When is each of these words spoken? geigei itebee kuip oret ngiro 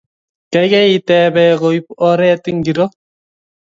geigei 0.55 0.87
itebee 0.93 1.53
kuip 1.61 1.85
oret 2.09 2.43
ngiro 2.57 2.85